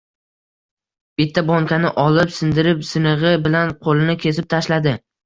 Bitta 1.21 1.43
bonkani 1.49 1.91
olib 2.03 2.33
sindirib, 2.37 2.81
sinig`i 2.93 3.35
bilan 3.45 3.75
qo`lini 3.85 4.17
kesib 4.25 4.49
tashladi 4.57 4.97